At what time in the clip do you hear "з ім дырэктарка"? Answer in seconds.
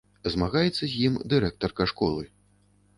0.81-1.91